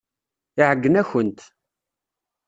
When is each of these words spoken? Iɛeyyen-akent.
Iɛeyyen-akent. 0.61 1.39